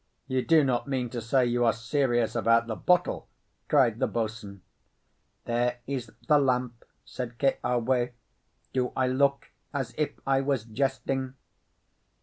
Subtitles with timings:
[0.25, 3.27] "You do not mean to say you are serious about that bottle?"
[3.69, 4.63] cried the boatswain.
[5.45, 8.09] "There is the lamp," said Keawe.
[8.73, 11.35] "Do I look as if I was jesting?"